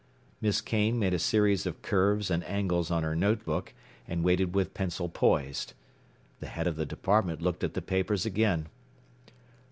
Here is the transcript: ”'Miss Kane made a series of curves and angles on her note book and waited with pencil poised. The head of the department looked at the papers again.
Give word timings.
”'Miss 0.41 0.61
Kane 0.61 0.97
made 0.97 1.13
a 1.13 1.19
series 1.19 1.67
of 1.67 1.83
curves 1.83 2.31
and 2.31 2.43
angles 2.45 2.89
on 2.89 3.03
her 3.03 3.15
note 3.15 3.45
book 3.45 3.71
and 4.07 4.23
waited 4.23 4.55
with 4.55 4.73
pencil 4.73 5.07
poised. 5.09 5.73
The 6.39 6.47
head 6.47 6.65
of 6.65 6.75
the 6.75 6.87
department 6.87 7.39
looked 7.39 7.63
at 7.63 7.75
the 7.75 7.83
papers 7.83 8.25
again. 8.25 8.67